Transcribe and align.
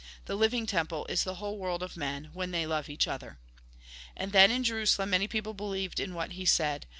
The 0.25 0.35
Uving 0.35 0.67
temple 0.67 1.05
is 1.09 1.23
the 1.23 1.35
whole 1.35 1.59
world 1.59 1.83
of 1.83 1.95
men, 1.95 2.31
when 2.33 2.49
they 2.49 2.65
love 2.65 2.89
each 2.89 3.07
other." 3.07 3.37
And 4.17 4.31
then 4.31 4.49
in 4.49 4.63
Jerusalem 4.63 5.11
many 5.11 5.27
people 5.27 5.53
believed 5.53 5.99
in 5.99 6.15
what 6.15 6.31
he 6.31 6.43
said. 6.43 6.87